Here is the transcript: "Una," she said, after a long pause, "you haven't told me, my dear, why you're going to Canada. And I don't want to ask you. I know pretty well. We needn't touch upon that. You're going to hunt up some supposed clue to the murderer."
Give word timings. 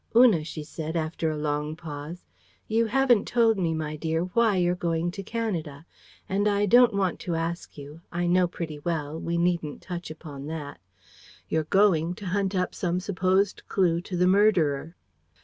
"Una," 0.15 0.43
she 0.43 0.63
said, 0.63 0.95
after 0.95 1.29
a 1.29 1.37
long 1.37 1.75
pause, 1.75 2.25
"you 2.67 2.87
haven't 2.87 3.27
told 3.27 3.59
me, 3.59 3.71
my 3.71 3.95
dear, 3.95 4.23
why 4.23 4.55
you're 4.55 4.73
going 4.73 5.11
to 5.11 5.21
Canada. 5.21 5.85
And 6.27 6.47
I 6.47 6.65
don't 6.65 6.95
want 6.95 7.19
to 7.19 7.35
ask 7.35 7.77
you. 7.77 8.01
I 8.11 8.25
know 8.25 8.47
pretty 8.47 8.79
well. 8.79 9.19
We 9.19 9.37
needn't 9.37 9.83
touch 9.83 10.09
upon 10.09 10.47
that. 10.47 10.79
You're 11.49 11.65
going 11.65 12.15
to 12.15 12.25
hunt 12.25 12.55
up 12.55 12.73
some 12.73 12.99
supposed 12.99 13.61
clue 13.67 14.01
to 14.01 14.17
the 14.17 14.25
murderer." 14.25 14.95